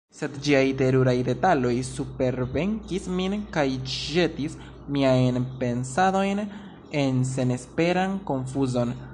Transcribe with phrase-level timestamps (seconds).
[0.19, 3.67] Sed ĝiaj teruraj detaloj supervenkis min kaj
[3.97, 4.57] ĵetis
[4.97, 6.45] miajn pensadojn
[7.05, 9.01] en senesperan konfuzon.